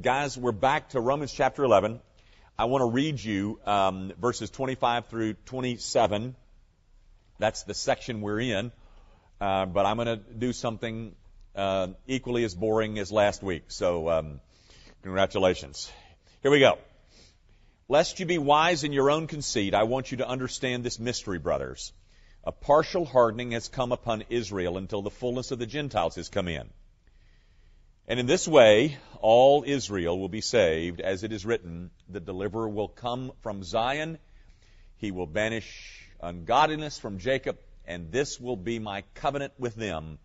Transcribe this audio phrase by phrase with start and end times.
[0.00, 2.00] guys, we're back to Romans chapter 11.
[2.58, 6.34] I want to read you um, verses 25 through 27.
[7.38, 8.72] That's the section we're in.
[9.40, 11.14] Uh, but I'm going to do something
[11.54, 13.64] uh, equally as boring as last week.
[13.68, 14.40] So, um,
[15.02, 15.90] congratulations.
[16.42, 16.78] Here we go.
[17.88, 21.38] Lest you be wise in your own conceit, I want you to understand this mystery,
[21.38, 21.92] brothers.
[22.42, 26.48] A partial hardening has come upon Israel until the fullness of the Gentiles has come
[26.48, 26.68] in.
[28.06, 32.68] And in this way, all Israel will be saved, as it is written, the deliverer
[32.68, 34.18] will come from Zion.
[34.98, 40.18] He will banish ungodliness from Jacob, and this will be my covenant with them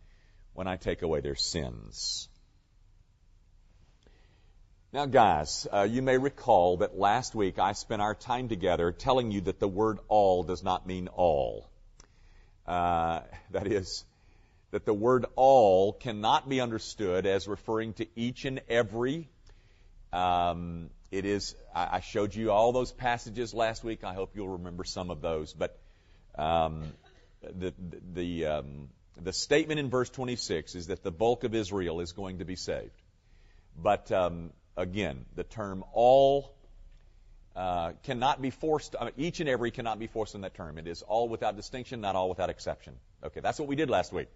[0.54, 2.28] when I take away their sins.
[4.92, 9.32] Now, guys, uh, you may recall that last week I spent our time together telling
[9.32, 11.70] you that the word all does not mean all.
[12.68, 13.22] Uh,
[13.52, 14.04] that is,
[14.72, 19.30] that the word all cannot be understood as referring to each and every.
[20.14, 24.04] Um, it is, I showed you all those passages last week.
[24.04, 25.54] I hope you'll remember some of those.
[25.54, 25.80] But
[26.38, 26.84] um,
[27.42, 27.74] the,
[28.14, 32.40] the, um, the statement in verse 26 is that the bulk of Israel is going
[32.40, 32.92] to be saved.
[33.76, 36.54] But um, again, the term all
[37.56, 40.78] uh, cannot be forced, mean, each and every cannot be forced in that term.
[40.78, 42.94] It is all without distinction, not all without exception.
[43.24, 44.28] Okay, that's what we did last week.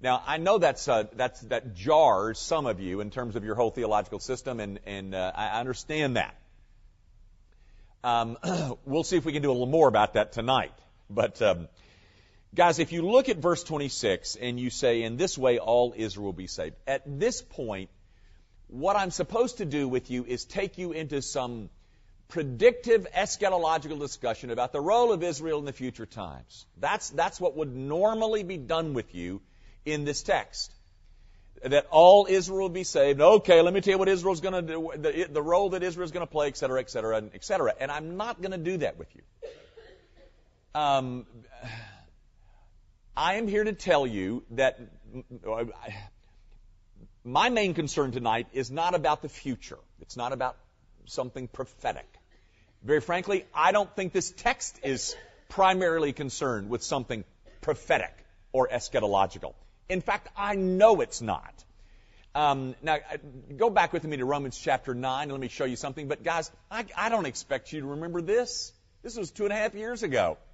[0.00, 3.56] Now, I know that's, uh, that's, that jars some of you in terms of your
[3.56, 6.36] whole theological system, and, and uh, I understand that.
[8.04, 8.38] Um,
[8.84, 10.72] we'll see if we can do a little more about that tonight.
[11.10, 11.66] But, um,
[12.54, 16.26] guys, if you look at verse 26 and you say, in this way all Israel
[16.26, 17.90] will be saved, at this point,
[18.68, 21.70] what I'm supposed to do with you is take you into some
[22.28, 26.66] predictive eschatological discussion about the role of Israel in the future times.
[26.76, 29.40] That's, that's what would normally be done with you
[29.84, 30.72] in this text.
[31.62, 33.20] That all Israel will be saved.
[33.20, 36.12] Okay, let me tell you what Israel's going to do, the, the role that Israel's
[36.12, 37.74] going to play, et cetera, et cetera, et cetera.
[37.80, 39.22] And I'm not going to do that with you.
[40.72, 41.26] Um,
[43.16, 44.78] I am here to tell you that
[47.24, 49.78] my main concern tonight is not about the future.
[50.00, 50.56] It's not about
[51.06, 52.06] something prophetic.
[52.84, 55.16] Very frankly, I don't think this text is
[55.48, 57.24] primarily concerned with something
[57.62, 58.14] prophetic
[58.52, 59.54] or eschatological.
[59.88, 61.64] In fact, I know it's not.
[62.34, 63.16] Um, now, uh,
[63.56, 65.22] go back with me to Romans chapter 9.
[65.22, 66.08] and Let me show you something.
[66.08, 68.72] But, guys, I, I don't expect you to remember this.
[69.02, 70.36] This was two and a half years ago.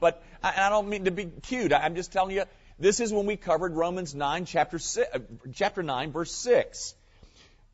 [0.00, 1.72] But I, I don't mean to be cute.
[1.72, 2.42] I'm just telling you,
[2.80, 5.20] this is when we covered Romans 9, chapter, six, uh,
[5.52, 6.94] chapter 9, verse 6.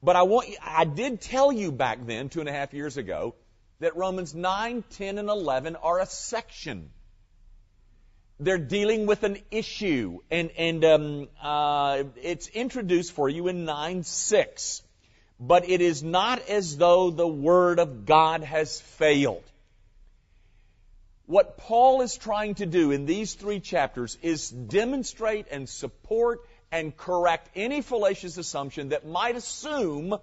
[0.02, 3.34] But I want, I did tell you back then, two and a half years ago,
[3.80, 6.90] that Romans 9, 10, and 11 are a section
[8.40, 14.02] they're dealing with an issue, and and um, uh, it's introduced for you in nine
[14.02, 14.82] six,
[15.38, 19.44] but it is not as though the word of God has failed.
[21.26, 26.96] What Paul is trying to do in these three chapters is demonstrate and support and
[26.96, 30.16] correct any fallacious assumption that might assume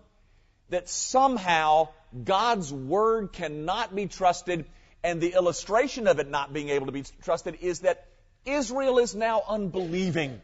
[0.69, 1.89] that somehow
[2.23, 4.65] God's word cannot be trusted
[5.03, 8.05] and the illustration of it not being able to be trusted is that
[8.45, 10.41] Israel is now unbelieving.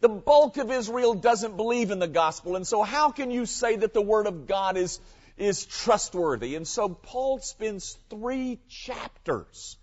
[0.00, 3.76] The bulk of Israel doesn't believe in the gospel, and so how can you say
[3.76, 5.00] that the word of God is,
[5.36, 6.54] is trustworthy?
[6.54, 9.76] And so Paul spends three chapters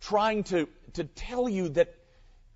[0.00, 1.94] trying to, to tell you that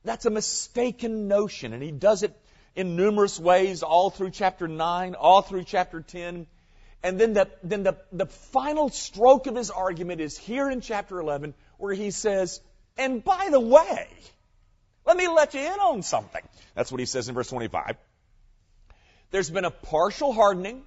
[0.04, 2.36] that's a mistaken notion, and he does it
[2.74, 6.46] in numerous ways all through chapter 9, all through chapter 10.
[7.02, 11.20] And then the, then the, the final stroke of his argument is here in chapter
[11.20, 12.60] 11, where he says,
[12.96, 14.08] and by the way,
[15.06, 16.42] let me let you in on something.
[16.74, 17.96] That's what he says in verse 25.
[19.30, 20.82] There's been a partial hardening.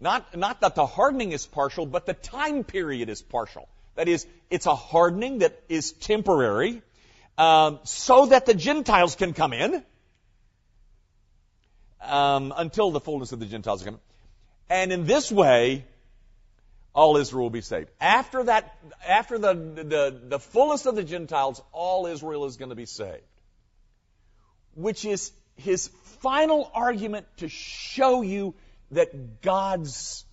[0.00, 3.68] Not, not that the hardening is partial, but the time period is partial.
[3.94, 6.82] That is, it's a hardening that is temporary,
[7.36, 9.84] um, so that the Gentiles can come in
[12.00, 14.00] um, until the fullness of the Gentiles come.
[14.68, 15.84] And in this way,
[16.94, 17.90] all Israel will be saved.
[18.00, 18.76] After that,
[19.06, 23.22] after the, the, the fullest of the Gentiles, all Israel is going to be saved.
[24.74, 25.88] Which is his
[26.20, 28.54] final argument to show you
[28.90, 30.24] that God's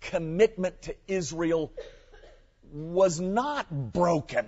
[0.00, 1.72] commitment to Israel
[2.72, 4.46] was not broken.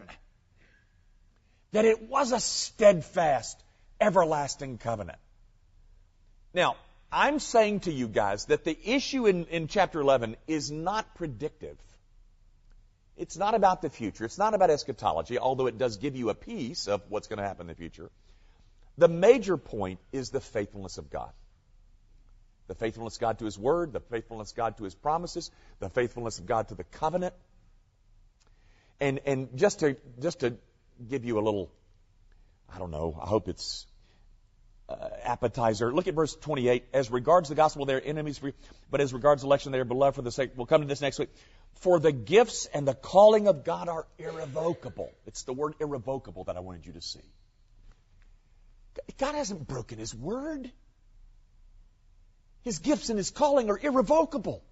[1.73, 3.63] That it was a steadfast,
[4.01, 5.19] everlasting covenant.
[6.55, 6.77] Now,
[7.11, 11.79] I'm saying to you guys that the issue in, in chapter 11 is not predictive.
[13.17, 14.25] It's not about the future.
[14.25, 17.45] It's not about eschatology, although it does give you a piece of what's going to
[17.45, 18.11] happen in the future.
[18.99, 21.31] The major point is the faithfulness of God.
[22.67, 25.51] The faithfulness of God to His Word, the faithfulness of God to His promises,
[25.81, 27.35] the faithfulness of God to the covenant.
[29.01, 30.57] And, and just to, just to
[31.09, 31.71] give you a little,
[32.73, 33.87] I don't know, I hope it's
[34.89, 35.93] uh, appetizer.
[35.93, 36.85] Look at verse 28.
[36.93, 38.53] As regards the gospel, they are enemies you,
[38.91, 40.53] but as regards election, they are beloved for the sake.
[40.57, 41.31] We'll come to this next week.
[41.75, 45.13] For the gifts and the calling of God are irrevocable.
[45.27, 47.21] It's the word irrevocable that I wanted you to see.
[49.19, 50.71] God hasn't broken His word.
[52.63, 54.65] His gifts and His calling are irrevocable.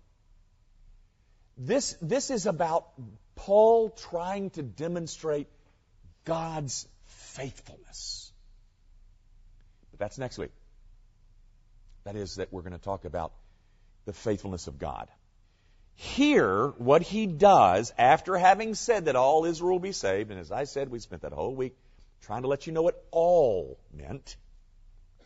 [1.56, 2.88] This, this is about
[3.34, 5.48] Paul trying to demonstrate
[6.24, 8.25] God's faithfulness.
[9.96, 10.50] But that's next week.
[12.04, 13.32] That is, that we're going to talk about
[14.04, 15.08] the faithfulness of God.
[15.94, 20.52] Here, what he does, after having said that all Israel will be saved, and as
[20.52, 21.74] I said, we spent that whole week
[22.20, 24.36] trying to let you know what all meant.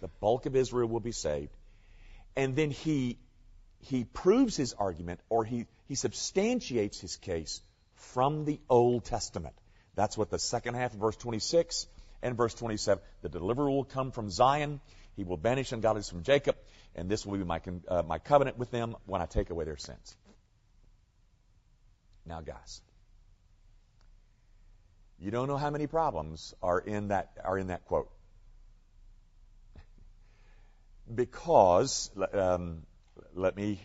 [0.01, 1.57] The bulk of Israel will be saved.
[2.37, 3.19] And then he,
[3.81, 7.61] he proves his argument, or he, he substantiates his case
[7.97, 9.57] from the Old Testament.
[9.97, 11.89] That's what the second half of verse 26
[12.23, 13.03] and verse 27.
[13.23, 14.81] The deliverer will come from Zion.
[15.17, 16.57] He will banish ungodliness from Jacob,
[16.95, 19.77] and this will be my, uh, my covenant with them when I take away their
[19.77, 20.17] sins.
[22.27, 22.81] Now, guys,
[25.19, 28.11] you don't know how many problems are in that, are in that quote.
[31.15, 32.83] because, um,
[33.35, 33.81] let me,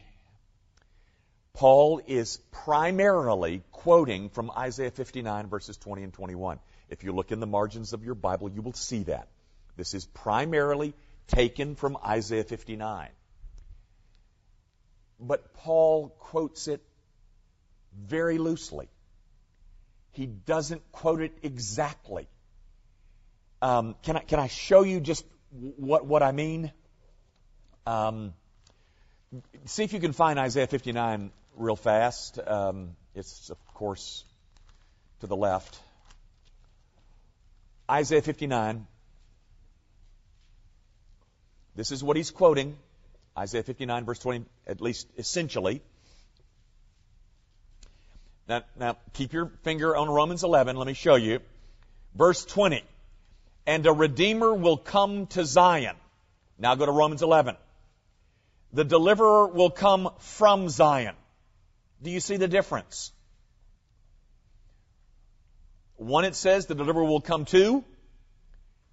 [1.53, 6.59] Paul is primarily quoting from Isaiah 59 verses 20 and 21.
[6.89, 9.27] If you look in the margins of your Bible, you will see that.
[9.75, 10.93] This is primarily
[11.27, 13.09] taken from Isaiah 59.
[15.19, 16.81] But Paul quotes it
[17.97, 18.89] very loosely.
[20.11, 22.27] He doesn't quote it exactly.
[23.61, 26.71] Um, can I can I show you just what what I mean?
[27.85, 28.33] Um,
[29.65, 32.39] see if you can find Isaiah 59 real fast.
[32.45, 34.23] Um, it's of course
[35.21, 35.79] to the left.
[37.89, 38.87] Isaiah 59.
[41.75, 42.77] This is what he's quoting.
[43.37, 45.81] Isaiah 59 verse 20, at least essentially.
[48.47, 50.75] Now, now, keep your finger on Romans 11.
[50.75, 51.39] Let me show you.
[52.13, 52.83] Verse 20.
[53.65, 55.95] And a Redeemer will come to Zion.
[56.59, 57.57] Now go to Romans 11.
[58.73, 61.15] The deliverer will come from Zion.
[62.03, 63.11] Do you see the difference?
[65.97, 67.83] One it says the deliverer will come to.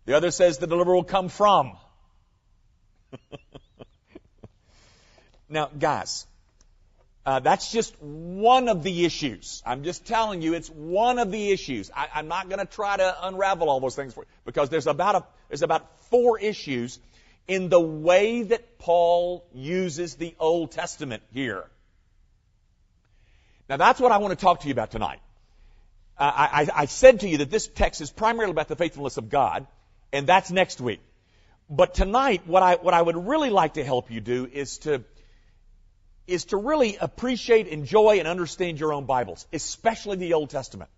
[0.04, 1.76] The other says the deliverer will come from.
[5.48, 6.26] now, guys,
[7.24, 9.62] uh, that's just one of the issues.
[9.64, 11.90] I'm just telling you, it's one of the issues.
[11.94, 14.88] I, am not going to try to unravel all those things for, you because there's
[14.88, 16.98] about a, there's about four issues
[17.46, 21.64] in the way that Paul uses the Old Testament here.
[23.68, 25.20] Now that's what I want to talk to you about tonight.
[26.18, 29.66] I, I said to you that this text is primarily about the faithfulness of God,
[30.12, 31.00] and that's next week.
[31.68, 35.04] But tonight, what I, what I would really like to help you do is to
[36.26, 40.90] is to really appreciate, enjoy, and understand your own Bibles, especially the Old Testament.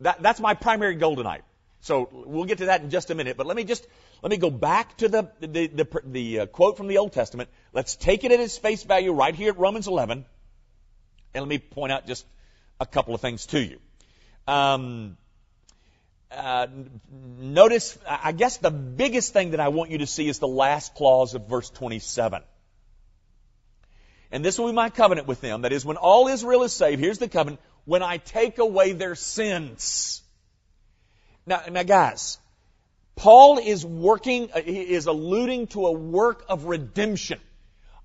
[0.00, 1.42] That, that's my primary goal tonight.
[1.80, 3.36] So we'll get to that in just a minute.
[3.36, 3.86] But let me just
[4.22, 7.48] let me go back to the the, the, the uh, quote from the Old Testament.
[7.72, 10.24] Let's take it at its face value right here at Romans 11,
[11.34, 12.26] and let me point out just
[12.80, 13.78] a couple of things to you.
[14.46, 15.16] Um,
[16.30, 16.66] uh,
[17.38, 20.94] notice, I guess the biggest thing that I want you to see is the last
[20.94, 22.42] clause of verse 27.
[24.32, 25.62] And this will be my covenant with them.
[25.62, 29.14] That is, when all Israel is saved, here's the covenant, when I take away their
[29.14, 30.22] sins.
[31.46, 32.38] Now, now guys,
[33.14, 37.40] Paul is working, uh, he is alluding to a work of redemption,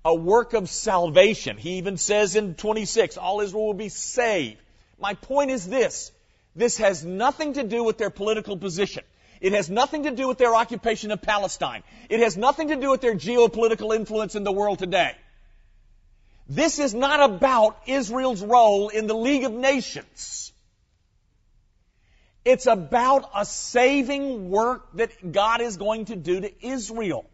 [0.04, 1.58] a work of salvation.
[1.58, 4.58] He even says in 26, all Israel will be saved.
[4.98, 6.12] My point is this.
[6.54, 9.04] This has nothing to do with their political position.
[9.40, 11.82] It has nothing to do with their occupation of Palestine.
[12.08, 15.16] It has nothing to do with their geopolitical influence in the world today.
[16.48, 20.52] This is not about Israel's role in the League of Nations.
[22.44, 27.24] It's about a saving work that God is going to do to Israel.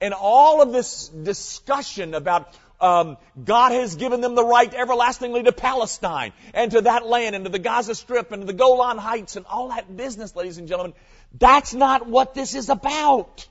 [0.00, 2.54] And all of this discussion about
[2.84, 7.46] um, God has given them the right everlastingly to Palestine and to that land and
[7.46, 10.68] to the Gaza Strip and to the Golan Heights and all that business, ladies and
[10.68, 10.92] gentlemen.
[11.32, 13.48] That's not what this is about.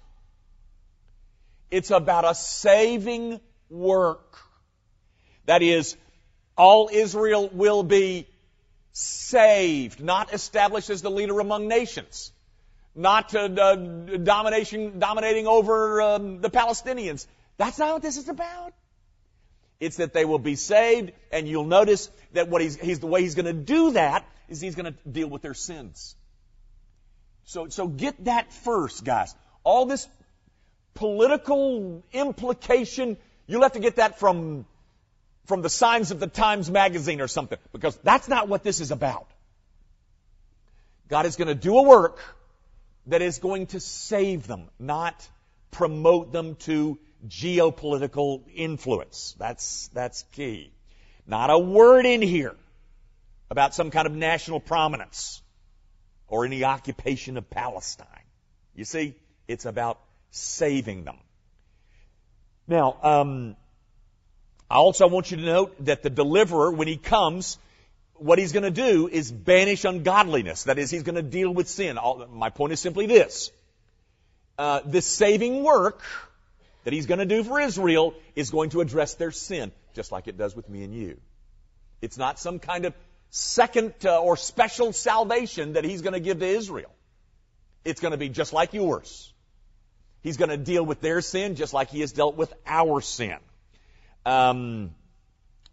[1.71, 4.37] It's about a saving work.
[5.47, 5.97] That is,
[6.55, 8.27] all Israel will be
[8.91, 12.31] saved, not established as the leader among nations,
[12.93, 17.25] not uh, domination, dominating over um, the Palestinians.
[17.57, 18.73] That's not what this is about.
[19.83, 23.21] It's that they will be saved, and you'll notice that what he's, he's the way
[23.21, 26.15] he's going to do that is he's going to deal with their sins.
[27.45, 29.35] So, so get that first, guys.
[29.63, 30.07] All this
[30.93, 34.65] political implication, you'll have to get that from,
[35.47, 38.91] from the signs of the Times magazine or something, because that's not what this is
[38.91, 39.27] about.
[41.09, 42.19] God is going to do a work
[43.07, 45.27] that is going to save them, not
[45.71, 49.35] promote them to geopolitical influence.
[49.39, 50.71] That's, that's key.
[51.25, 52.55] Not a word in here
[53.49, 55.41] about some kind of national prominence
[56.27, 58.07] or any occupation of Palestine.
[58.75, 59.15] You see,
[59.47, 59.99] it's about
[60.31, 61.17] saving them.
[62.67, 63.55] Now, um,
[64.69, 67.57] I also want you to note that the deliverer, when he comes,
[68.15, 70.63] what he's going to do is banish ungodliness.
[70.63, 71.99] That is, he's going to deal with sin.
[72.31, 73.51] My point is simply this.
[74.57, 76.01] Uh, this saving work
[76.83, 80.27] that he's going to do for Israel is going to address their sin, just like
[80.27, 81.17] it does with me and you.
[82.01, 82.93] It's not some kind of
[83.29, 86.91] second uh, or special salvation that he's going to give to Israel.
[87.85, 89.33] It's going to be just like yours.
[90.21, 93.37] He's going to deal with their sin just like he has dealt with our sin.
[94.25, 94.91] Um,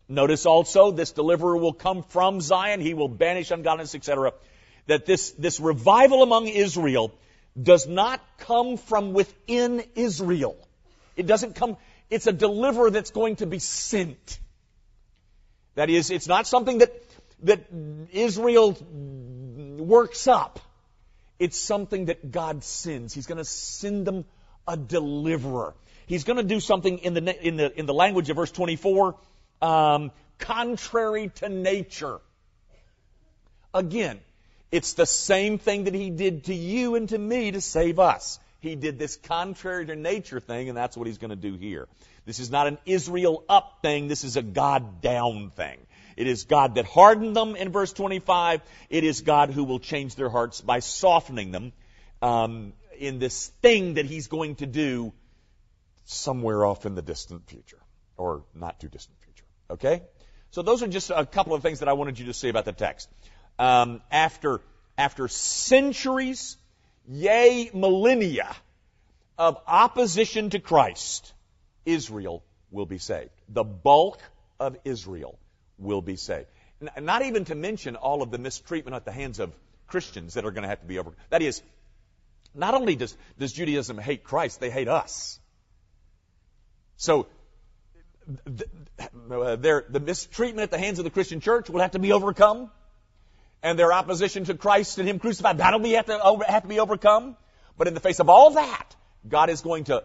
[0.09, 2.81] notice also this deliverer will come from Zion.
[2.81, 4.33] He will banish ungodliness, etc.
[4.87, 7.12] That this, this revival among Israel
[7.61, 10.57] does not come from within Israel.
[11.21, 11.77] It doesn't come,
[12.09, 14.39] it's a deliverer that's going to be sent.
[15.75, 16.95] That is, it's not something that,
[17.43, 17.67] that
[18.11, 18.73] Israel
[19.79, 20.61] works up.
[21.39, 23.12] It's something that God sends.
[23.12, 24.25] He's going to send them
[24.67, 25.75] a deliverer.
[26.07, 29.17] He's going to do something in the, in the, in the language of verse 24,
[29.61, 32.19] um, contrary to nature.
[33.75, 34.21] Again,
[34.73, 38.41] it's the same thing that he did to you and to me to save us.
[38.61, 41.88] He did this contrary to nature thing, and that's what he's going to do here.
[42.26, 44.09] This is not an Israel up thing.
[44.09, 45.79] This is a God down thing.
[46.17, 48.61] It is God that hardened them in verse 25.
[48.90, 51.73] It is God who will change their hearts by softening them.
[52.21, 55.12] Um, in this thing that he's going to do
[56.05, 57.79] somewhere off in the distant future,
[58.19, 59.45] or not too distant future.
[59.71, 60.02] Okay?
[60.50, 62.67] So those are just a couple of things that I wanted you to see about
[62.67, 63.09] the text.
[63.59, 64.61] Um, after
[64.99, 66.59] after centuries,
[67.11, 68.55] yea, millennia
[69.37, 71.33] of opposition to Christ,
[71.85, 73.31] Israel will be saved.
[73.49, 74.21] The bulk
[74.61, 75.38] of Israel
[75.79, 76.47] will be saved.
[76.99, 79.52] Not even to mention all of the mistreatment at the hands of
[79.88, 81.12] Christians that are going to have to be over.
[81.31, 81.62] That is,
[82.55, 85.38] not only does, does Judaism hate Christ, they hate us.
[86.97, 87.26] So,
[88.29, 92.12] uh, the, the mistreatment at the hands of the Christian church will have to be
[92.12, 92.71] overcome.
[93.62, 96.69] And their opposition to Christ and Him crucified, that'll be, have, to over, have to
[96.69, 97.37] be overcome.
[97.76, 98.97] But in the face of all that,
[99.29, 100.05] God is going to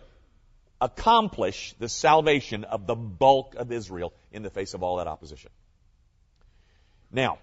[0.82, 5.52] accomplish the salvation of the bulk of Israel in the face of all that opposition.
[7.12, 7.40] Now,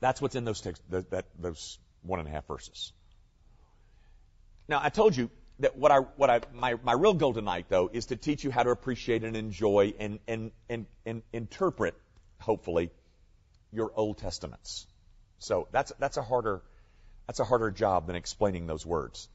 [0.00, 2.92] that's what's in those that, that, those one and a half verses.
[4.68, 7.90] Now, I told you that what I, what I, my, my real goal tonight, though,
[7.92, 11.94] is to teach you how to appreciate and enjoy and, and, and, and interpret,
[12.38, 12.90] hopefully,
[13.72, 14.86] your Old Testaments.
[15.38, 16.62] So that's, that's a harder,
[17.26, 19.28] that's a harder job than explaining those words.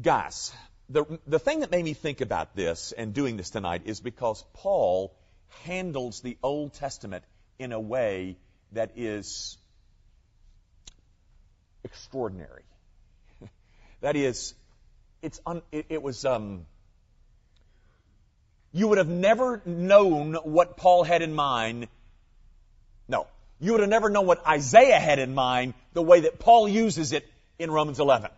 [0.00, 0.52] Guys,
[0.88, 4.44] the, the thing that made me think about this and doing this tonight is because
[4.54, 5.14] Paul
[5.64, 7.24] handles the Old Testament
[7.58, 8.36] in a way
[8.72, 9.58] that is
[11.84, 12.62] extraordinary.
[14.00, 14.54] That is,
[15.20, 16.64] it's un, it, it was um,
[18.72, 21.88] you would have never known what Paul had in mind.
[23.10, 23.26] No,
[23.58, 27.12] you would have never known what Isaiah had in mind the way that Paul uses
[27.12, 28.30] it in Romans 11.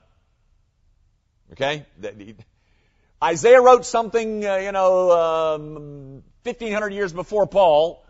[1.52, 1.86] Okay,
[3.22, 8.04] Isaiah wrote something, uh, you know, um, 1500 years before Paul,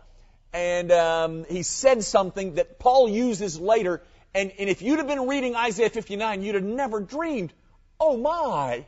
[0.53, 4.01] and um, he said something that Paul uses later
[4.35, 7.53] and, and if you'd have been reading Isaiah 59, you'd have never dreamed,
[7.99, 8.85] oh my,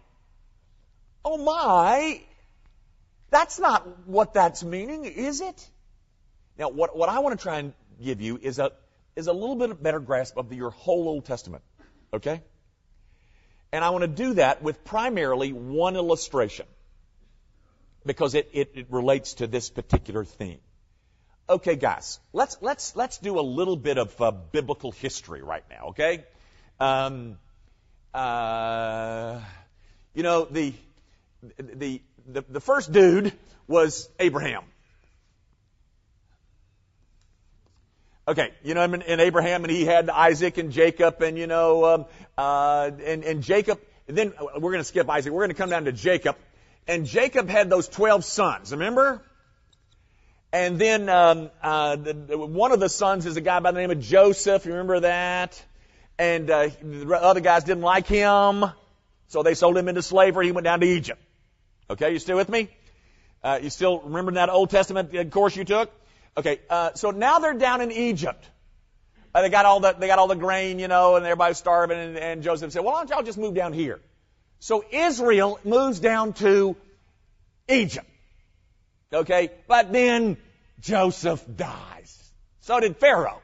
[1.23, 2.21] oh my,
[3.29, 5.69] that's not what that's meaning, is it?
[6.57, 8.71] Now, what, what I want to try and give you is a,
[9.15, 11.63] is a little bit better grasp of the, your whole Old Testament.
[12.13, 12.41] Okay?
[13.71, 16.65] And I want to do that with primarily one illustration
[18.05, 20.59] because it, it, it relates to this particular theme.
[21.47, 25.89] Okay, guys, let's let's let's do a little bit of uh, biblical history right now.
[25.89, 26.23] Okay,
[26.79, 27.37] um,
[28.15, 29.39] uh,
[30.15, 30.73] you know the,
[31.59, 33.31] the the the first dude
[33.67, 34.63] was Abraham.
[38.27, 41.85] Okay, you know, and, and Abraham, and he had Isaac and Jacob, and you know,
[41.85, 42.05] um,
[42.37, 45.31] uh, and and Jacob then uh, we're going to skip Isaac.
[45.31, 46.35] We're going to come down to Jacob.
[46.87, 49.21] And Jacob had those 12 sons, remember?
[50.53, 53.79] And then um, uh, the, the, one of the sons is a guy by the
[53.79, 54.65] name of Joseph.
[54.65, 55.61] You remember that?
[56.17, 58.63] And uh, the other guys didn't like him,
[59.27, 60.45] so they sold him into slavery.
[60.45, 61.21] He went down to Egypt.
[61.89, 62.69] Okay, you still with me?
[63.43, 65.91] Uh, you still remember that Old Testament course you took?
[66.37, 68.49] Okay, uh, so now they're down in Egypt.
[69.33, 71.97] Uh, they got all the they got all the grain, you know, and everybody's starving.
[71.97, 73.99] And, and Joseph said, "Well, why don't y'all just move down here?"
[74.59, 76.75] So Israel moves down to
[77.69, 78.07] Egypt.
[79.13, 80.37] Okay, but then
[80.79, 82.31] Joseph dies.
[82.61, 83.41] So did Pharaoh.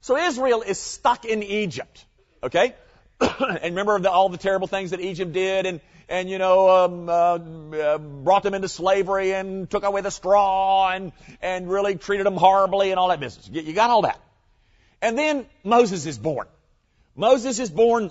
[0.00, 2.04] So Israel is stuck in Egypt.
[2.42, 2.74] Okay,
[3.40, 7.08] and remember the, all the terrible things that Egypt did, and and you know um,
[7.08, 12.26] uh, uh, brought them into slavery and took away the straw and and really treated
[12.26, 13.48] them horribly and all that business.
[13.50, 14.20] You got all that.
[15.00, 16.46] And then Moses is born.
[17.14, 18.10] Moses is born.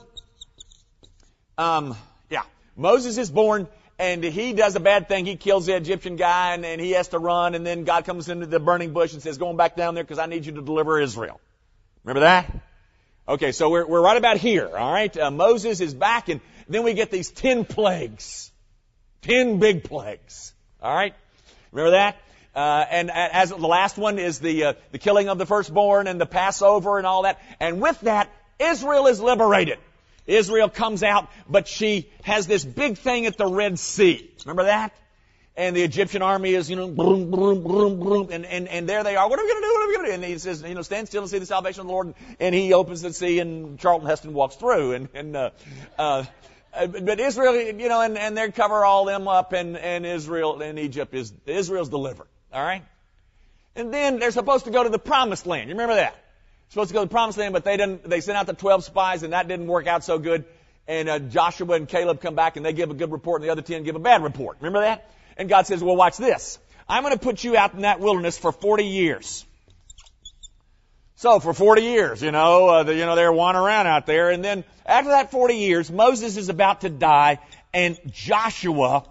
[1.57, 1.95] Um,
[2.29, 2.43] yeah,
[2.75, 3.67] Moses is born,
[3.99, 5.25] and he does a bad thing.
[5.25, 7.53] He kills the Egyptian guy, and, and he has to run.
[7.55, 10.19] And then God comes into the burning bush and says, "Going back down there because
[10.19, 11.39] I need you to deliver Israel."
[12.03, 12.51] Remember that?
[13.27, 14.67] Okay, so we're we're right about here.
[14.67, 18.51] All right, uh, Moses is back, and then we get these ten plagues,
[19.23, 20.53] ten big plagues.
[20.79, 21.15] All right,
[21.71, 22.17] remember that?
[22.53, 26.21] Uh, and as the last one is the uh, the killing of the firstborn and
[26.21, 27.41] the Passover and all that.
[27.59, 28.29] And with that,
[28.59, 29.79] Israel is liberated.
[30.27, 34.31] Israel comes out, but she has this big thing at the Red Sea.
[34.45, 34.93] Remember that?
[35.57, 39.05] And the Egyptian army is, you know, boom, boom, boom, boom, and, and, and there
[39.05, 39.29] they are.
[39.29, 39.73] What are we going to do?
[39.73, 40.15] What are we going to do?
[40.15, 42.13] And he says, you know, stand still and see the salvation of the Lord.
[42.41, 44.93] And he opens the sea, and Charlton Heston walks through.
[44.93, 45.51] And, and uh,
[45.97, 46.25] uh,
[46.87, 50.77] but Israel, you know, and, and they cover all them up, and, and Israel and
[50.77, 52.27] Egypt is Israel's delivered.
[52.51, 52.83] All right?
[53.75, 55.69] And then they're supposed to go to the promised land.
[55.69, 56.15] You remember that?
[56.69, 58.85] Supposed to go to the promised land, but they didn't, they sent out the 12
[58.85, 60.45] spies and that didn't work out so good.
[60.87, 63.51] And uh, Joshua and Caleb come back and they give a good report and the
[63.51, 64.57] other 10 give a bad report.
[64.59, 65.09] Remember that?
[65.37, 66.59] And God says, well, watch this.
[66.87, 69.45] I'm going to put you out in that wilderness for 40 years.
[71.17, 74.29] So for 40 years, you know, uh, the, you know, they're wandering around out there.
[74.29, 77.39] And then after that 40 years, Moses is about to die
[77.73, 79.03] and Joshua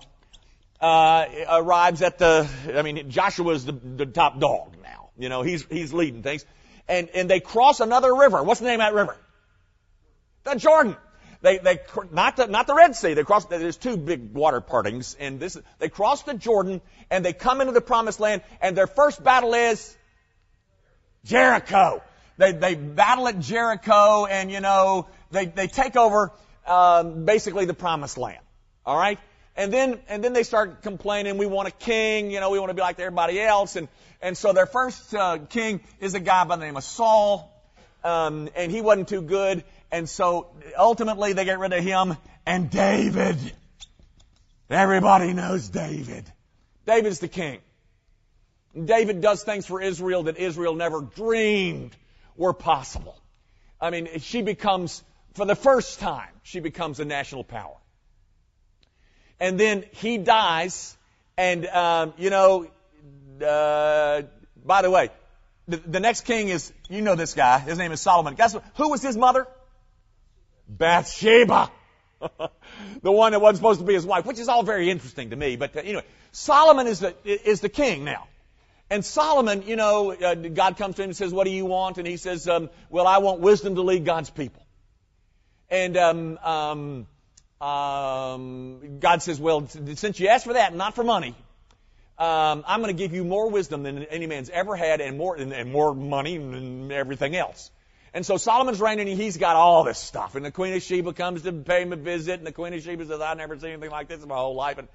[0.81, 5.11] uh, arrives at the, I mean, Joshua's the, the top dog now.
[5.19, 6.45] You know, he's, he's leading things.
[6.89, 8.43] And, and they cross another river.
[8.43, 9.17] What's the name of that river?
[10.45, 10.97] The Jordan.
[11.45, 11.81] They, they,
[12.11, 13.13] not the, not the Red Sea.
[13.13, 16.81] They cross, there's two big water partings and this, they cross the Jordan
[17.11, 19.95] and they come into the promised land and their first battle is
[21.27, 22.03] Jericho.
[22.39, 26.33] They, they battle at Jericho and, you know, they, they take over,
[26.67, 28.41] um, basically the promised land.
[28.87, 29.19] All right?
[29.55, 32.71] And then, and then they start complaining, we want a king, you know, we want
[32.71, 33.77] to be like everybody else.
[33.77, 33.89] And,
[34.23, 37.54] and so their first uh, king is a guy by the name of Saul.
[38.05, 39.65] Um, and he wasn't too good.
[39.91, 43.39] And so ultimately they get rid of him and David.
[44.71, 46.25] Everybody knows David.
[46.87, 47.61] David's the king.
[48.85, 51.97] David does things for Israel that Israel never dreamed
[52.37, 53.17] were possible.
[53.81, 55.03] I mean, she becomes,
[55.35, 57.77] for the first time, she becomes a national power
[59.41, 60.97] and then he dies,
[61.37, 62.67] and um, you know,
[63.45, 64.23] uh,
[64.65, 65.11] by the way,
[65.69, 67.59] the, the next king is you know this guy.
[67.59, 68.35] His name is Solomon.
[68.35, 68.65] Guess what?
[68.77, 69.47] Who was his mother?
[70.69, 71.71] Bathsheba.
[73.03, 75.37] the one that wasn't supposed to be his wife, which is all very interesting to
[75.37, 75.57] me.
[75.57, 78.27] But uh, anyway, Solomon is the is the king now.
[78.91, 81.99] And Solomon, you know, uh, God comes to him and says, "What do you want?"
[81.99, 84.65] And he says, um, "Well, I want wisdom to lead God's people."
[85.71, 87.07] And um, um,
[87.61, 91.35] um, God says, well, since you asked for that, not for money,
[92.19, 95.37] um, I'm going to give you more wisdom than any man's ever had, and more
[95.37, 97.71] and, and more money and everything else.
[98.13, 100.37] And so Solomon's reigning, and he's got all this stuff.
[100.37, 102.83] And the Queen of Sheba comes to pay him a visit, and the Queen of
[102.83, 104.89] Sheba says, "I've never seen anything like this in my whole life." And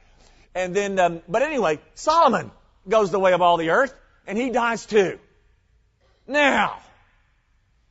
[0.56, 2.52] and then, um, but anyway, Solomon
[2.88, 3.94] goes the way of all the earth,
[4.26, 5.20] and he dies too.
[6.26, 6.80] Now,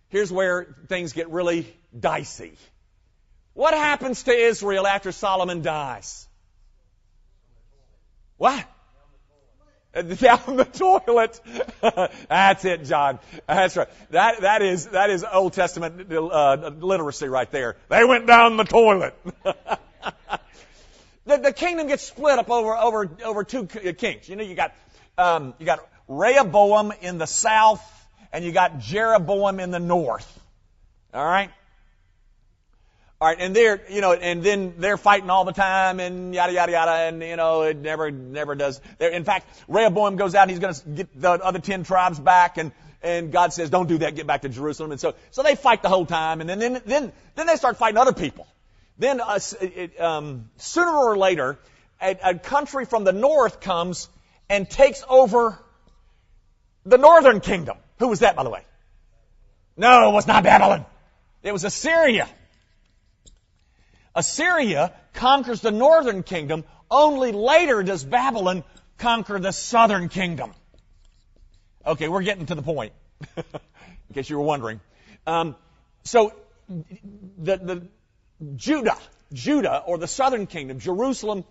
[0.09, 2.57] here's where things get really dicey.
[3.53, 6.27] What happens to Israel after Solomon dies?
[8.37, 8.65] What?
[9.95, 11.41] Down the toilet.
[12.29, 13.19] That's it, John.
[13.47, 13.89] That's right.
[14.11, 17.77] That that is that is Old Testament uh, literacy right there.
[17.89, 19.15] They went down the toilet.
[21.25, 24.29] the, the kingdom gets split up over over over two kings.
[24.29, 24.75] You know, you got
[25.17, 27.83] um, you got Rehoboam in the south,
[28.33, 30.39] and you got Jeroboam in the north.
[31.15, 31.51] All right.
[33.21, 36.53] All right, and they're, you know, and then they're fighting all the time and yada,
[36.53, 38.81] yada, yada, and, you know, it never, never does.
[38.99, 42.21] They're, in fact, Rehoboam goes out and he's going to get the other ten tribes
[42.21, 42.71] back and,
[43.03, 44.93] and God says, don't do that, get back to Jerusalem.
[44.93, 47.77] And so, so they fight the whole time and then, then, then, then they start
[47.77, 48.47] fighting other people.
[48.99, 51.59] Then uh, it, um, sooner or later,
[52.01, 54.09] a, a country from the north comes
[54.49, 55.59] and takes over
[56.87, 57.79] the northern kingdom.
[57.99, 58.63] Who was that, by the way?
[59.77, 60.87] No, it was not Babylon.
[61.43, 62.29] It was Assyria.
[64.19, 66.65] Assyria conquers the northern kingdom.
[66.91, 68.65] Only later does Babylon
[68.99, 70.53] conquer the southern kingdom.
[71.87, 72.93] Okay, we're getting to the point.
[73.37, 74.81] In case you were wondering.
[75.25, 75.55] Um,
[76.03, 76.33] so,
[76.69, 77.89] the, the
[78.57, 78.97] Judah,
[79.33, 81.45] Judah, or the southern kingdom, Jerusalem,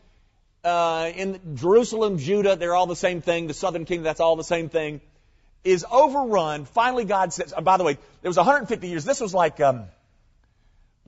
[0.66, 3.48] uh, in Jerusalem, Judah, they're all the same thing.
[3.48, 5.00] The southern kingdom, that's all the same thing,
[5.64, 6.66] is overrun.
[6.66, 9.06] Finally, God says, oh, by the way, there was 150 years.
[9.06, 9.86] This was like, um,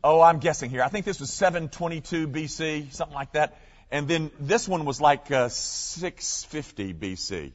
[0.03, 0.83] oh, I'm guessing here.
[0.83, 3.57] I think this was 722 BC, something like that.
[3.91, 7.51] And then this one was like uh, 650 BC,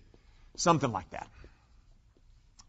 [0.57, 1.29] something like that.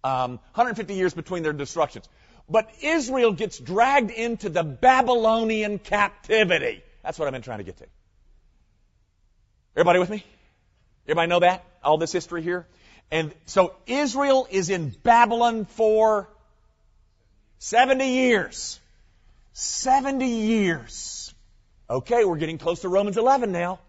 [0.04, 2.08] Um, 150 years between their destructions.
[2.48, 6.84] But Israel gets dragged into the Babylonian captivity.
[7.04, 7.86] That's what I've been trying to get to.
[9.76, 10.24] Everybody with me?
[11.08, 11.66] Everybody know that?
[11.84, 12.68] All this history here?
[13.12, 16.30] And so Israel is in Babylon for
[17.60, 18.80] 70 years.
[19.58, 21.34] 70 years.
[21.90, 23.80] Okay, we're getting close to Romans 11 now.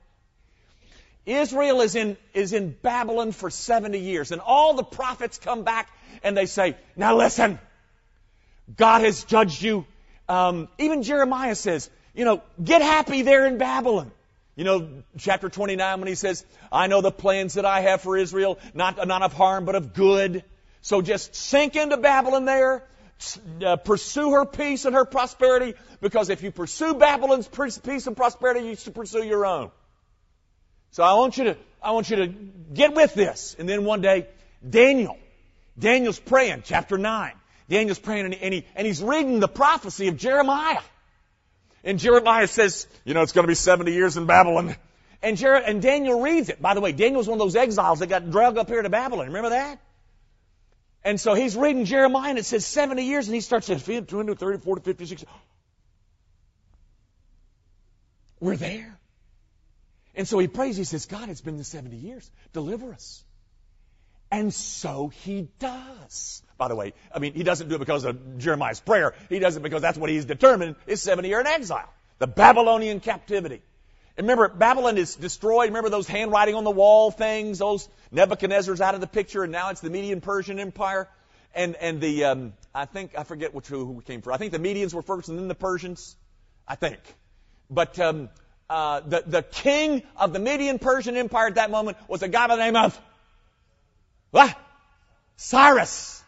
[1.26, 4.31] Israel is in, is in Babylon for 70 years.
[4.31, 5.90] And all the prophets come back
[6.22, 7.59] and they say, now listen,
[8.76, 9.85] God has judged you.
[10.29, 14.12] Um, even Jeremiah says, you know, get happy there in Babylon.
[14.55, 18.16] You know, chapter 29 when he says, I know the plans that I have for
[18.16, 20.44] Israel, not, not of harm, but of good.
[20.81, 22.85] So just sink into Babylon there,
[23.64, 28.66] uh, pursue her peace and her prosperity, because if you pursue Babylon's peace and prosperity,
[28.66, 29.70] you should pursue your own.
[30.90, 33.57] So I want you to, I want you to get with this.
[33.59, 34.26] And then one day,
[34.68, 35.18] Daniel,
[35.79, 37.33] Daniel's praying, chapter 9.
[37.68, 40.81] Daniel's praying and, he, and, he, and he's reading the prophecy of Jeremiah.
[41.85, 44.76] And Jeremiah says, you know, it's going to be 70 years in Babylon.
[45.22, 46.61] And, Jer- and Daniel reads it.
[46.61, 48.90] By the way, Daniel was one of those exiles that got dragged up here to
[48.90, 49.26] Babylon.
[49.26, 49.81] Remember that?
[51.07, 54.35] And so he's reading Jeremiah and it says 70 years and he starts saying 20,
[54.35, 55.27] 30, 40, 50, 60.
[58.40, 58.99] We're there.
[60.16, 60.77] And so he prays.
[60.77, 62.29] He says, God, it's been the 70 years.
[62.53, 63.23] Deliver us.
[64.33, 66.42] And so he does.
[66.59, 69.14] By the way, I mean, he doesn't do it because of Jeremiah's prayer.
[69.29, 71.88] He does it because that's what he's determined is 70 year in exile.
[72.19, 73.62] The Babylonian captivity.
[74.16, 75.68] And remember, Babylon is destroyed.
[75.68, 77.59] Remember those handwriting on the wall things?
[77.59, 81.09] Those Nebuchadnezzar's out of the picture, and now it's the Median Persian Empire.
[81.55, 84.35] And and the um, I think I forget which who, who came first.
[84.35, 86.16] I think the Medians were first, and then the Persians.
[86.68, 86.98] I think.
[87.70, 88.31] But um,
[88.68, 92.46] uh, the the king of the Median Persian Empire at that moment was a guy
[92.46, 92.98] by the name of
[94.31, 94.57] what?
[95.37, 96.22] Cyrus.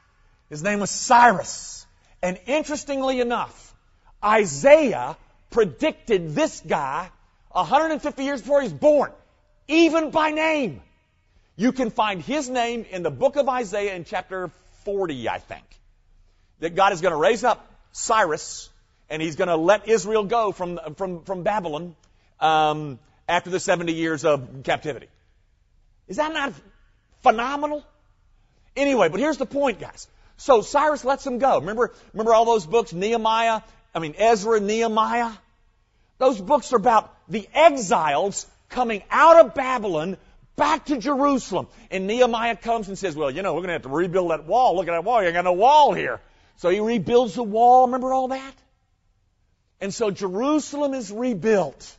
[0.51, 1.87] His name was Cyrus.
[2.22, 3.74] And interestingly enough,
[4.24, 5.16] Isaiah
[5.51, 7.11] predicted this guy
[7.50, 9.12] 150 years before he was born,
[9.66, 10.82] even by name.
[11.56, 14.50] You can find his name in the book of Isaiah in chapter
[14.84, 15.64] 40, I think.
[16.61, 18.70] That God is going to raise up Cyrus
[19.11, 21.96] and he's going to let Israel go from, from, from Babylon
[22.40, 25.08] um, after the 70 years of captivity.
[26.06, 26.52] Is that not
[27.22, 27.84] phenomenal?
[28.76, 30.08] Anyway, but here's the point, guys.
[30.37, 31.58] So Cyrus lets them go.
[31.58, 33.62] Remember, remember all those books, Nehemiah,
[33.94, 35.32] I mean, Ezra, Nehemiah?
[36.18, 40.17] Those books are about the exiles coming out of Babylon
[40.57, 41.69] back to Jerusalem.
[41.91, 44.45] And Nehemiah comes and says, well, you know, we're going to have to rebuild that
[44.45, 44.77] wall.
[44.77, 45.23] Look at that wall.
[45.23, 46.21] You got no wall here.
[46.57, 47.87] So he rebuilds the wall.
[47.87, 48.55] Remember all that?
[49.81, 51.97] And so Jerusalem is rebuilt.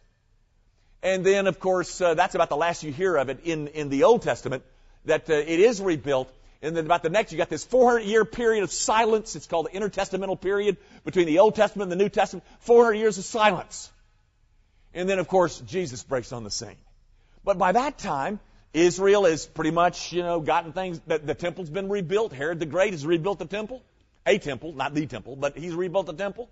[1.02, 3.90] And then, of course, uh, that's about the last you hear of it in, in
[3.90, 4.64] the Old Testament,
[5.06, 6.30] that uh, it is rebuilt.
[6.62, 9.38] And then about the next, you got this 400 year period of silence.
[9.38, 12.44] It's called the intertestamental period between the Old Testament and the New Testament.
[12.60, 13.90] 400 years of silence.
[14.94, 16.78] And then, of course, Jesus breaks on the scene.
[17.44, 18.40] But by that time,
[18.74, 22.34] Israel is pretty much, you know, gotten things, the, the temple's been rebuilt.
[22.34, 23.84] Herod the Great has rebuilt the temple.
[24.26, 26.50] A temple, not the temple, but he's rebuilt the temple.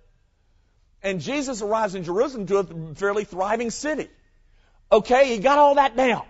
[1.04, 4.10] And Jesus arrives in Jerusalem to a fairly thriving city.
[4.92, 6.26] Okay, he got all that down.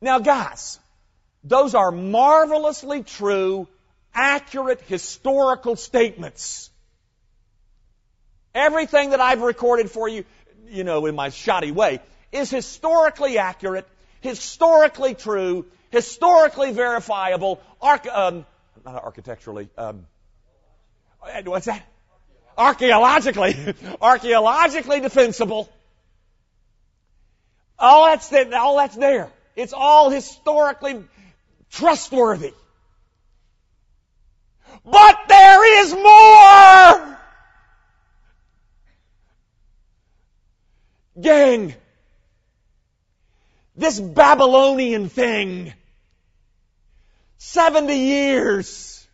[0.00, 0.78] Now guys,
[1.42, 3.66] those are marvelously true,
[4.14, 6.70] accurate historical statements.
[8.54, 10.24] Everything that I've recorded for you,
[10.70, 12.00] you know, in my shoddy way,
[12.32, 13.86] is historically accurate,
[14.20, 18.44] historically true, historically verifiable, arch- um,
[18.84, 20.06] not architecturally, um,
[21.44, 21.84] what's that?
[22.56, 25.70] Archaeologically, archaeologically defensible.
[27.78, 29.30] All that's, all that's there.
[29.54, 31.04] It's all historically
[31.70, 32.52] trustworthy.
[34.84, 37.17] But there is more!
[41.20, 41.74] Gang,
[43.76, 45.72] this Babylonian thing,
[47.38, 49.06] 70 years,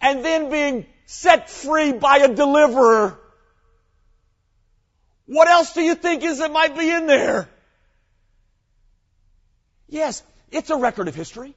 [0.00, 3.18] and then being set free by a deliverer.
[5.26, 7.48] What else do you think is that might be in there?
[9.88, 11.54] Yes, it's a record of history.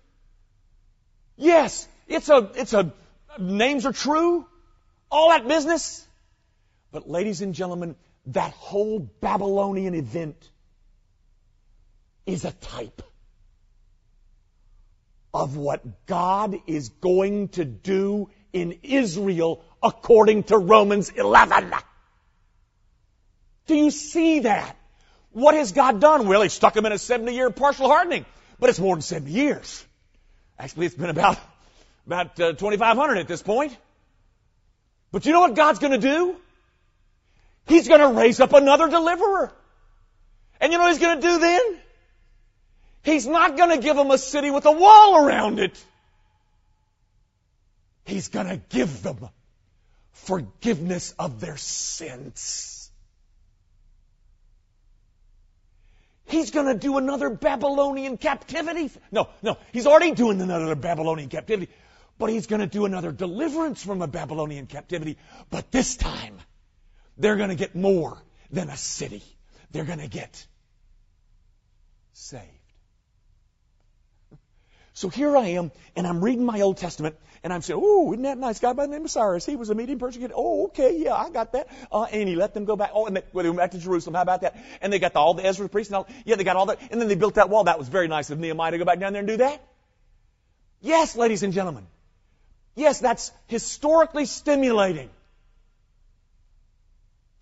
[1.38, 2.94] Yes, it's a, it's a,
[3.40, 4.46] names are true.
[5.10, 6.06] All that business.
[6.92, 7.96] But ladies and gentlemen,
[8.28, 10.50] that whole Babylonian event
[12.26, 13.02] is a type
[15.34, 21.74] of what God is going to do in Israel according to Romans 11.
[23.66, 24.78] Do you see that?
[25.32, 26.28] What has God done?
[26.28, 28.26] Well, He stuck them in a 70 year partial hardening,
[28.60, 29.84] but it's more than 70 years.
[30.60, 31.40] Actually, it's been about,
[32.06, 33.76] about uh, 2,500 at this point.
[35.12, 36.36] But you know what God's going to do?
[37.66, 39.52] He's going to raise up another deliverer.
[40.60, 41.62] And you know what he's going to do then?
[43.04, 45.84] He's not going to give them a city with a wall around it.
[48.06, 49.30] He's going to give them
[50.12, 52.92] forgiveness of their sins.
[56.26, 58.90] He's going to do another Babylonian captivity.
[59.12, 61.72] No, no, he's already doing another Babylonian captivity.
[62.18, 65.18] But he's going to do another deliverance from a Babylonian captivity.
[65.50, 66.38] But this time,
[67.18, 68.18] they're going to get more
[68.52, 69.24] than a city.
[69.72, 70.46] They're going to get
[72.14, 72.48] saved.
[74.96, 78.24] So here I am, and I'm reading my Old Testament, and I'm saying, "Oh, isn't
[78.24, 79.44] that nice guy by the name of Cyrus?
[79.44, 80.36] He was a medium persecuted.
[80.36, 81.68] Oh, okay, yeah, I got that.
[81.92, 82.92] Uh, and he let them go back.
[82.94, 84.14] Oh, and they, well, they went back to Jerusalem.
[84.14, 84.56] How about that?
[84.82, 86.08] And they got the, all the Ezra priests and all.
[86.26, 86.80] Yeah, they got all that.
[86.92, 87.64] And then they built that wall.
[87.64, 89.64] That was very nice of Nehemiah to go back down there and do that.
[90.80, 91.88] Yes, ladies and gentlemen.
[92.76, 95.10] Yes, that's historically stimulating.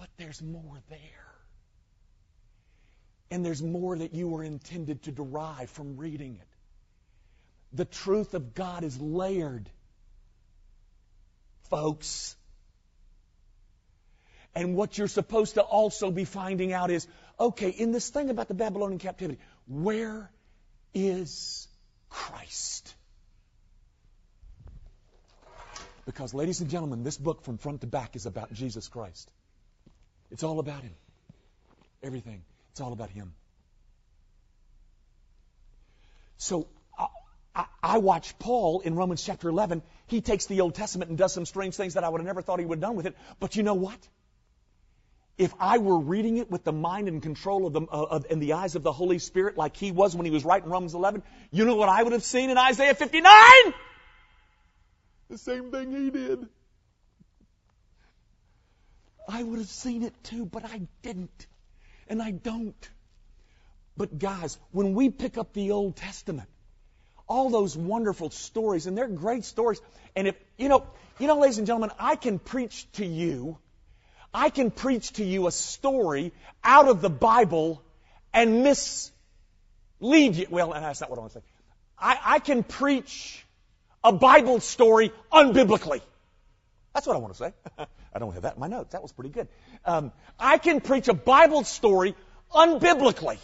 [0.01, 0.99] But there's more there.
[3.29, 6.47] And there's more that you were intended to derive from reading it.
[7.73, 9.69] The truth of God is layered,
[11.69, 12.35] folks.
[14.55, 17.05] And what you're supposed to also be finding out is
[17.39, 20.31] okay, in this thing about the Babylonian captivity, where
[20.95, 21.67] is
[22.09, 22.95] Christ?
[26.07, 29.31] Because, ladies and gentlemen, this book from front to back is about Jesus Christ.
[30.31, 30.93] It's all about Him.
[32.01, 32.43] Everything.
[32.71, 33.33] It's all about Him.
[36.37, 36.67] So,
[37.55, 39.83] I, I watch Paul in Romans chapter 11.
[40.07, 42.41] He takes the Old Testament and does some strange things that I would have never
[42.41, 43.15] thought he would have done with it.
[43.39, 43.99] But you know what?
[45.37, 48.39] If I were reading it with the mind and control of the, uh, of, in
[48.39, 51.23] the eyes of the Holy Spirit like he was when he was writing Romans 11,
[51.51, 53.31] you know what I would have seen in Isaiah 59?
[55.29, 56.47] The same thing he did.
[59.27, 61.47] I would have seen it too, but I didn't.
[62.07, 62.89] And I don't.
[63.95, 66.49] But guys, when we pick up the Old Testament,
[67.27, 69.81] all those wonderful stories, and they're great stories.
[70.15, 70.85] And if, you know,
[71.19, 73.57] you know, ladies and gentlemen, I can preach to you,
[74.33, 77.81] I can preach to you a story out of the Bible
[78.33, 79.11] and mislead
[80.35, 80.47] you.
[80.49, 81.45] Well, and that's not what I want to say.
[81.97, 83.45] I, I can preach
[84.03, 86.01] a Bible story unbiblically.
[86.93, 87.53] That's what I want to say.
[88.13, 88.91] I don't have that in my notes.
[88.91, 89.47] That was pretty good.
[89.85, 92.15] Um, I can preach a Bible story
[92.53, 93.37] unbiblically.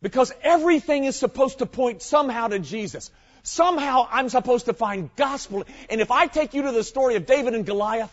[0.00, 3.10] Because everything is supposed to point somehow to Jesus.
[3.42, 5.64] Somehow I'm supposed to find gospel.
[5.90, 8.12] And if I take you to the story of David and Goliath,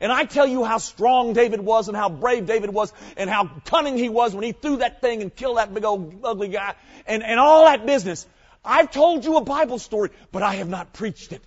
[0.00, 3.50] and I tell you how strong David was and how brave David was and how
[3.64, 6.74] cunning he was when he threw that thing and killed that big old ugly guy
[7.06, 8.26] and, and all that business,
[8.62, 11.42] I've told you a Bible story, but I have not preached it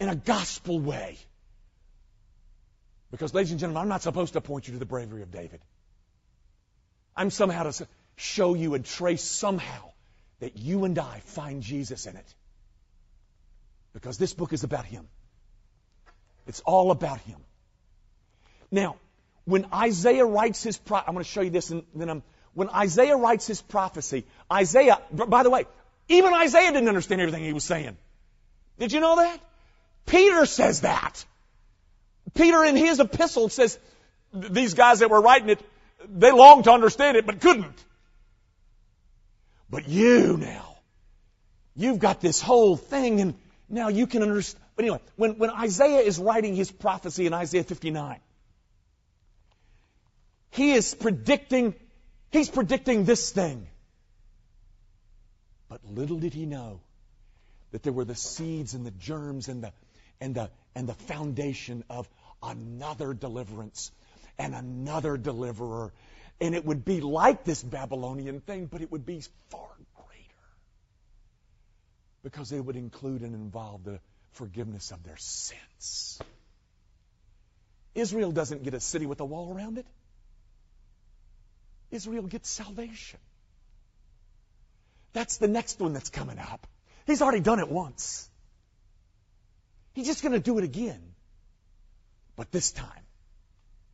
[0.00, 1.18] in a gospel way.
[3.10, 5.60] Because, ladies and gentlemen, I'm not supposed to point you to the bravery of David.
[7.16, 9.92] I'm somehow to show you and trace somehow
[10.40, 12.34] that you and I find Jesus in it.
[13.92, 15.08] Because this book is about Him.
[16.46, 17.40] It's all about Him.
[18.70, 18.96] Now,
[19.44, 22.68] when Isaiah writes his pro- I'm going to show you this and then I'm, when
[22.68, 25.64] Isaiah writes his prophecy, Isaiah, by the way,
[26.08, 27.96] even Isaiah didn't understand everything he was saying.
[28.78, 29.40] Did you know that?
[30.08, 31.24] Peter says that.
[32.34, 33.78] Peter in his epistle says,
[34.32, 35.60] these guys that were writing it,
[36.08, 37.84] they longed to understand it, but couldn't.
[39.70, 40.76] But you now,
[41.76, 43.34] you've got this whole thing and
[43.68, 44.64] now you can understand.
[44.76, 48.20] But anyway, when, when Isaiah is writing his prophecy in Isaiah 59,
[50.50, 51.74] he is predicting,
[52.30, 53.66] he's predicting this thing.
[55.68, 56.80] But little did he know
[57.72, 59.72] that there were the seeds and the germs and the,
[60.20, 62.08] and the, and the foundation of
[62.42, 63.92] another deliverance.
[64.38, 65.92] and another deliverer.
[66.40, 70.48] And it would be like this Babylonian thing, but it would be far greater.
[72.22, 73.98] Because it would include and involve the
[74.32, 76.20] forgiveness of their sins.
[77.94, 79.86] Israel doesn't get a city with a wall around it.
[81.90, 83.18] Israel gets salvation.
[85.14, 86.66] That's the next one that's coming up.
[87.06, 88.28] He's already done it once.
[89.98, 91.00] He's just going to do it again.
[92.36, 93.02] But this time,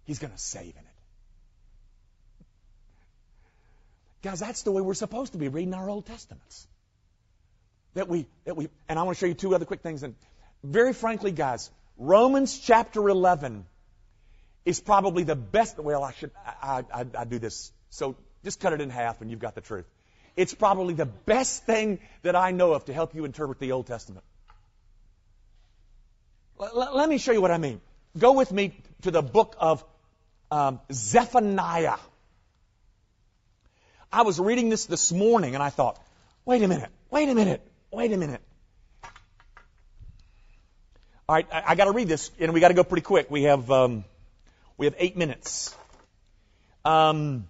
[0.05, 0.97] he's going to save in it.
[4.21, 6.67] Guys, that's the way we're supposed to be reading our Old Testaments.
[7.95, 10.03] That we, that we, and I want to show you two other quick things.
[10.03, 10.15] And
[10.63, 13.65] very frankly, guys, Romans chapter 11
[14.67, 17.73] is probably the best, well, I should, I, I, I do this.
[17.89, 18.15] So
[18.45, 19.87] just cut it in half and you've got the truth.
[20.37, 23.87] It's probably the best thing that I know of to help you interpret the Old
[23.87, 24.27] Testament.
[26.73, 27.81] L- let me show you what I mean.
[28.17, 29.85] Go with me to the book of
[30.51, 31.97] um, Zephaniah.
[34.13, 36.01] I was reading this this morning and I thought,
[36.45, 38.41] wait a minute, wait a minute, wait a minute.
[41.29, 43.31] All right, I, I got to read this, and we got to go pretty quick.
[43.31, 44.05] We have um,
[44.77, 45.75] we have eight minutes.
[46.85, 47.49] Um,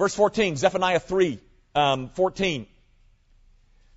[0.00, 1.38] Verse 14, Zephaniah 3,
[1.74, 2.66] um, 14.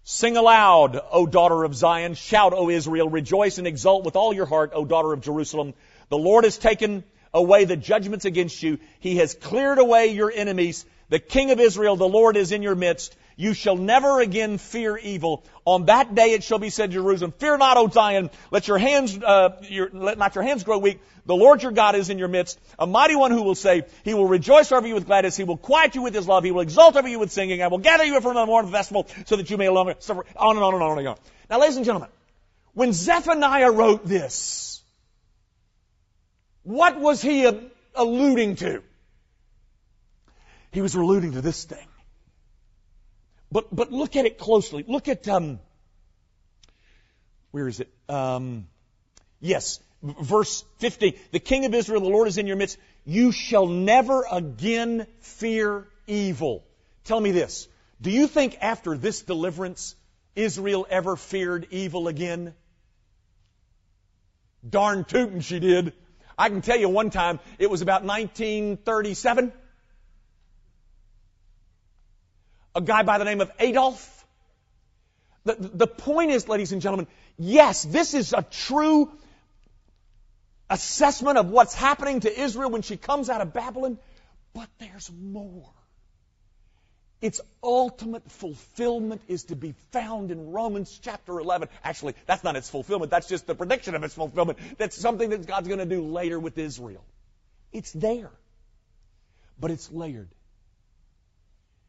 [0.05, 2.15] Sing aloud, O daughter of Zion.
[2.15, 3.09] Shout, O Israel.
[3.09, 5.73] Rejoice and exult with all your heart, O daughter of Jerusalem.
[6.09, 8.79] The Lord has taken away the judgments against you.
[8.99, 10.85] He has cleared away your enemies.
[11.07, 13.15] The King of Israel, the Lord is in your midst.
[13.35, 15.43] You shall never again fear evil.
[15.65, 18.29] On that day it shall be said to Jerusalem, Fear not, O Zion.
[18.51, 20.99] Let your hands, uh, your, let not your hands grow weak.
[21.25, 24.13] The Lord your God is in your midst, a mighty one who will say, He
[24.13, 25.37] will rejoice over you with gladness.
[25.37, 26.43] He will quiet you with His love.
[26.43, 27.61] He will exult over you with singing.
[27.61, 30.25] I will gather you from the morning festival so that you may longer suffer.
[30.35, 31.17] On and on and on and on.
[31.49, 32.09] Now, ladies and gentlemen,
[32.73, 34.81] when Zephaniah wrote this,
[36.63, 37.49] what was he
[37.95, 38.83] alluding to?
[40.71, 41.85] He was alluding to this thing.
[43.53, 44.83] But, but look at it closely.
[44.87, 45.59] Look at, um,
[47.51, 47.93] where is it?
[48.09, 48.65] Um,
[49.39, 51.19] yes, verse 50.
[51.31, 52.79] The King of Israel, the Lord is in your midst.
[53.05, 56.65] You shall never again fear evil.
[57.03, 57.67] Tell me this.
[58.01, 59.95] Do you think after this deliverance,
[60.35, 62.55] Israel ever feared evil again?
[64.67, 65.93] Darn tootin' she did.
[66.39, 69.53] I can tell you one time, it was about 1937
[72.75, 74.25] a guy by the name of Adolf.
[75.45, 77.07] The, the point is, ladies and gentlemen,
[77.37, 79.11] yes, this is a true
[80.69, 83.99] assessment of what's happening to Israel when she comes out of Babylon,
[84.53, 85.69] but there's more.
[87.21, 91.69] Its ultimate fulfillment is to be found in Romans chapter 11.
[91.83, 93.11] Actually, that's not its fulfillment.
[93.11, 94.57] That's just the prediction of its fulfillment.
[94.77, 97.05] That's something that God's going to do later with Israel.
[97.71, 98.31] It's there.
[99.57, 100.29] But it's layered.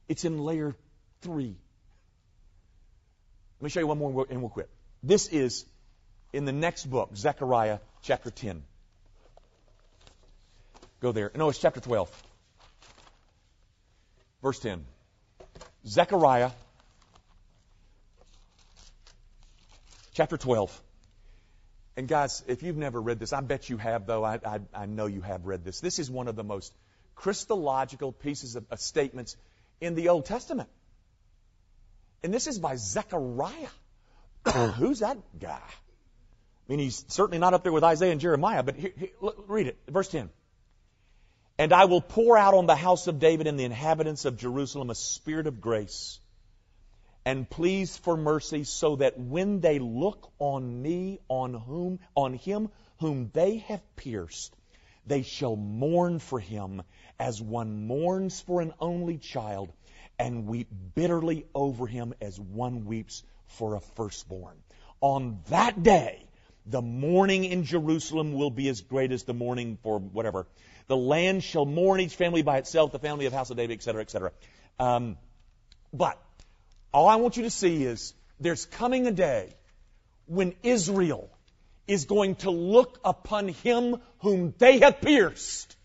[0.09, 0.75] It's in layer
[1.23, 1.57] three.
[3.61, 4.69] Let me show you one more and we'll quit.
[5.03, 5.65] This is
[6.33, 8.63] in the next book, Zechariah chapter 10.
[11.01, 11.31] Go there.
[11.35, 12.11] No, it's chapter 12.
[14.43, 14.85] Verse 10.
[15.87, 16.51] Zechariah
[20.15, 20.83] chapter 12.
[21.97, 24.25] And guys, if you've never read this, I bet you have, though.
[24.25, 25.81] I, I, I know you have read this.
[25.81, 26.75] This is one of the most
[27.15, 29.37] Christological pieces of, of statements
[29.81, 30.69] in the Old Testament.
[32.23, 33.69] And this is by Zechariah.
[34.77, 35.61] Who's that guy?
[35.61, 39.11] I mean, he's certainly not up there with Isaiah and Jeremiah, but here, here,
[39.47, 39.79] read it.
[39.89, 40.31] Verse 10.
[41.59, 44.91] And I will pour out on the house of David and the inhabitants of Jerusalem
[44.91, 46.19] a spirit of grace
[47.25, 52.71] and pleas for mercy so that when they look on me, on whom, on him
[52.99, 54.55] whom they have pierced,
[55.07, 56.83] they shall mourn for him
[57.19, 59.73] as one mourns for an only child,
[60.19, 64.57] and weep bitterly over him as one weeps for a firstborn.
[65.01, 66.25] On that day,
[66.67, 70.47] the mourning in Jerusalem will be as great as the mourning for whatever.
[70.87, 74.03] The land shall mourn each family by itself, the family of House of David, etc.,
[74.03, 74.33] etc.
[74.79, 75.17] Um,
[75.93, 76.19] but
[76.93, 79.55] all I want you to see is there's coming a day
[80.27, 81.31] when Israel
[81.87, 85.77] is going to look upon him whom they have pierced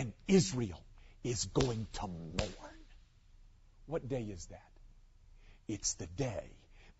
[0.00, 0.82] and Israel
[1.22, 2.78] is going to mourn.
[3.86, 4.70] What day is that?
[5.68, 6.44] It's the day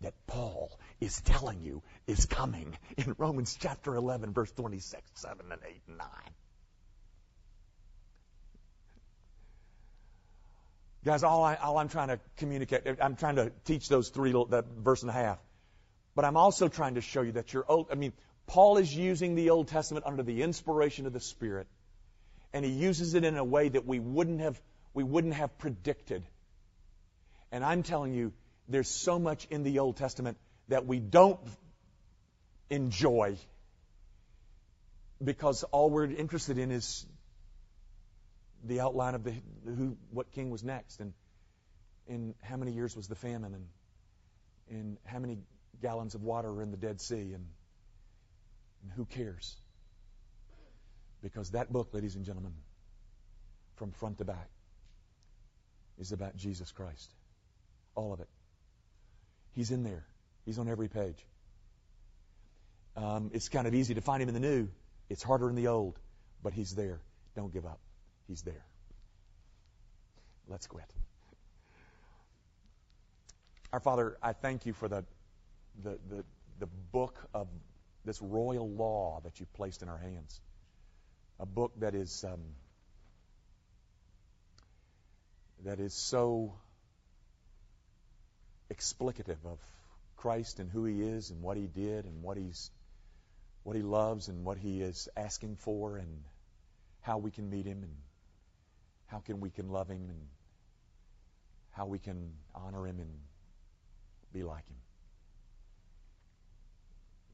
[0.01, 5.61] that Paul is telling you is coming in Romans chapter 11, verse 26, 7, and
[5.67, 6.07] 8, and 9.
[11.03, 14.65] Guys, all, I, all I'm trying to communicate, I'm trying to teach those three, that
[14.77, 15.39] verse and a half.
[16.13, 17.87] But I'm also trying to show you that you're, old.
[17.91, 18.13] I mean,
[18.45, 21.65] Paul is using the Old Testament under the inspiration of the Spirit,
[22.53, 24.61] and he uses it in a way that we wouldn't have,
[24.93, 26.23] we wouldn't have predicted.
[27.51, 28.33] And I'm telling you,
[28.67, 30.37] there's so much in the Old Testament
[30.67, 31.39] that we don't
[32.69, 33.37] enjoy
[35.23, 37.05] because all we're interested in is
[38.63, 39.33] the outline of the
[39.65, 41.13] who what king was next and
[42.07, 43.67] and how many years was the famine and
[44.69, 45.39] and how many
[45.81, 47.45] gallons of water are in the Dead Sea and,
[48.83, 49.57] and who cares?
[51.21, 52.53] Because that book, ladies and gentlemen,
[53.75, 54.49] from front to back,
[55.99, 57.13] is about Jesus Christ.
[57.95, 58.29] All of it.
[59.53, 60.05] He's in there.
[60.45, 61.25] He's on every page.
[62.95, 64.69] Um, it's kind of easy to find him in the new.
[65.09, 65.99] It's harder in the old,
[66.43, 66.99] but he's there.
[67.35, 67.79] Don't give up.
[68.27, 68.65] He's there.
[70.47, 70.91] Let's quit.
[73.71, 75.05] Our Father, I thank you for the,
[75.81, 76.23] the, the,
[76.59, 77.47] the book of
[78.03, 80.41] this royal law that you've placed in our hands.
[81.41, 82.39] A book that is um,
[85.65, 86.53] that is so
[88.71, 89.59] explicative of
[90.17, 92.69] Christ and who He is and what He did and what He's
[93.63, 96.23] what He loves and what He is asking for and
[97.01, 97.95] how we can meet Him and
[99.07, 100.27] how can we can love Him and
[101.71, 103.11] how we can honor Him and
[104.31, 104.77] be like Him.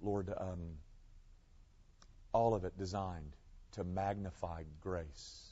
[0.02, 0.78] Lord, um,
[2.32, 3.37] all of it designed
[3.78, 5.44] to magnify grace.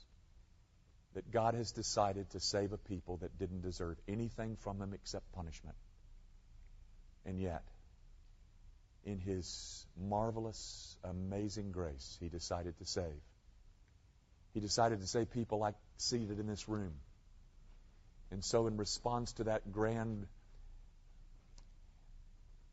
[1.14, 5.32] That God has decided to save a people that didn't deserve anything from Him except
[5.32, 5.78] punishment.
[7.26, 7.64] And yet,
[9.06, 13.22] in His marvelous, amazing grace, He decided to save.
[14.54, 16.94] He decided to save people like seated in this room.
[18.32, 20.28] And so, in response to that grand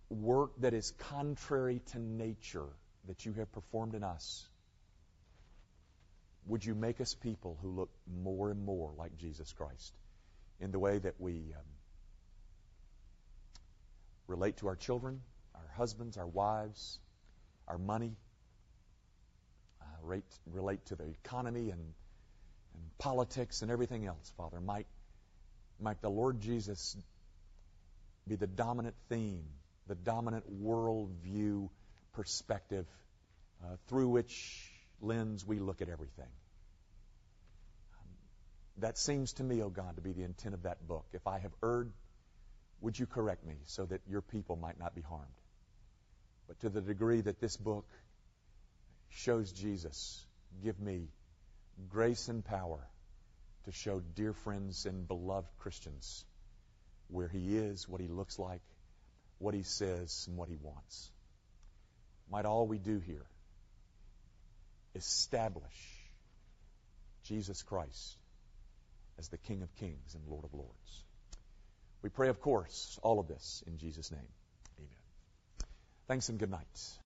[0.09, 2.69] work that is contrary to nature
[3.07, 4.47] that you have performed in us,
[6.47, 9.93] would you make us people who look more and more like Jesus Christ
[10.61, 11.65] in the way that we um,
[14.27, 15.21] relate to our children,
[15.55, 16.99] our husbands, our wives,
[17.69, 18.17] our money,
[19.81, 24.61] uh, rate, relate to the economy and, and politics and everything else, Father.
[24.61, 24.87] Might,
[25.81, 26.97] might the Lord Jesus
[28.27, 29.45] be the dominant theme
[29.87, 31.69] the dominant worldview
[32.13, 32.87] perspective
[33.63, 34.72] uh, through which
[35.03, 36.31] lens we look at everything.
[38.79, 41.05] That seems to me, O oh God, to be the intent of that book.
[41.13, 41.93] If I have erred,
[42.81, 45.27] would you correct me so that your people might not be harmed?
[46.49, 47.87] But to the degree that this book
[49.11, 50.25] shows Jesus,
[50.65, 51.09] give me
[51.89, 52.81] grace and power
[53.65, 56.25] to show dear friends and beloved Christians
[57.09, 58.63] where he is, what he looks like,
[59.39, 61.11] what he says and what he wants.
[62.31, 63.27] Might all we do here
[64.95, 66.03] establish
[67.25, 68.17] Jesus Christ
[69.19, 71.05] as the King of Kings and Lord of Lords.
[72.03, 74.29] We pray, of course, all of this in Jesus' name.
[74.79, 74.91] Amen.
[76.09, 77.02] Thanks and good night.